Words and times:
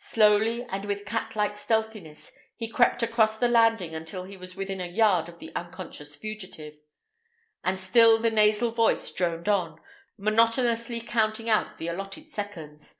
Slowly 0.00 0.64
and 0.70 0.86
with 0.86 1.04
cat 1.04 1.36
like 1.36 1.54
stealthiness, 1.54 2.32
he 2.56 2.70
crept 2.70 3.02
across 3.02 3.36
the 3.36 3.48
landing 3.50 3.94
until 3.94 4.24
he 4.24 4.34
was 4.34 4.56
within 4.56 4.80
a 4.80 4.86
yard 4.86 5.28
of 5.28 5.40
the 5.40 5.54
unconscious 5.54 6.16
fugitive, 6.16 6.78
and 7.62 7.78
still 7.78 8.18
the 8.18 8.30
nasal 8.30 8.70
voice 8.70 9.10
droned 9.12 9.46
on, 9.46 9.78
monotonously 10.16 11.02
counting 11.02 11.50
out 11.50 11.76
the 11.76 11.88
allotted 11.88 12.30
seconds. 12.30 12.96